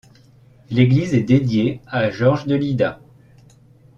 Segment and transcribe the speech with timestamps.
[0.71, 2.99] L'église est dédiée à Georges de Lydda.